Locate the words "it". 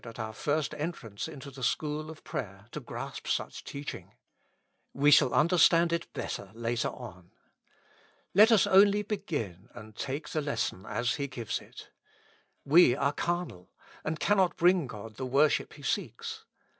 5.93-6.11, 11.59-11.91